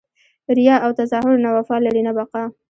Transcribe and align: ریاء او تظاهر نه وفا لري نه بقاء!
ریاء 0.57 0.79
او 0.85 0.91
تظاهر 0.99 1.35
نه 1.45 1.49
وفا 1.59 1.77
لري 1.85 2.01
نه 2.07 2.11
بقاء! 2.17 2.49